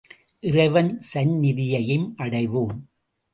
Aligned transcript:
இறைவன் 0.43 0.89
சந்நிதியையும் 1.13 2.07
அடைவோம். 2.17 2.75